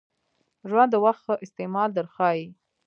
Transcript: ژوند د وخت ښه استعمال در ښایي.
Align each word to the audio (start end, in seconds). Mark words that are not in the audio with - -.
ژوند 0.69 0.89
د 0.91 0.95
وخت 1.05 1.21
ښه 1.25 1.33
استعمال 1.45 1.89
در 1.93 2.05
ښایي. 2.15 2.47